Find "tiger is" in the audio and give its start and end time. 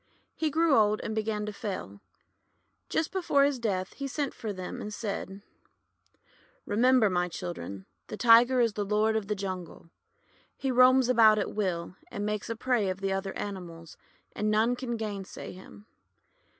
8.17-8.73